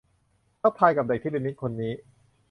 [0.61, 1.93] ทักทายกับเด็กที่เป็นมิตรคนนี้